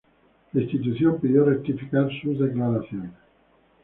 La 0.55 0.63
institución 0.63 1.19
pidió 1.21 1.45
rectificar 1.45 2.09
sus 2.23 2.39
declaraciones. 2.39 3.11